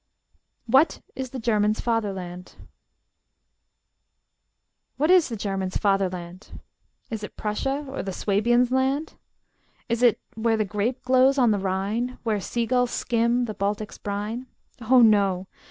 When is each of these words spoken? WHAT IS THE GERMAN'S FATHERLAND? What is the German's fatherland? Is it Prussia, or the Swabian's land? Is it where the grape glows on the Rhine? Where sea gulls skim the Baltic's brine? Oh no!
WHAT 0.65 0.99
IS 1.15 1.29
THE 1.29 1.37
GERMAN'S 1.37 1.79
FATHERLAND? 1.79 2.55
What 4.97 5.11
is 5.11 5.29
the 5.29 5.35
German's 5.35 5.77
fatherland? 5.77 6.59
Is 7.11 7.21
it 7.21 7.37
Prussia, 7.37 7.85
or 7.87 8.01
the 8.01 8.11
Swabian's 8.11 8.71
land? 8.71 9.13
Is 9.87 10.01
it 10.01 10.19
where 10.33 10.57
the 10.57 10.65
grape 10.65 11.03
glows 11.03 11.37
on 11.37 11.51
the 11.51 11.59
Rhine? 11.59 12.17
Where 12.23 12.41
sea 12.41 12.65
gulls 12.65 12.89
skim 12.89 13.45
the 13.45 13.53
Baltic's 13.53 13.99
brine? 13.99 14.47
Oh 14.81 15.03
no! 15.03 15.45